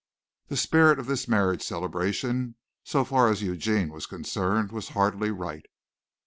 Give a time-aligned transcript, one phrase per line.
[0.47, 5.67] The spirit of this marriage celebration, so far as Eugene was concerned, was hardly right.